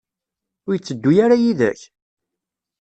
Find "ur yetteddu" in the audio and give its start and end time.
0.67-1.11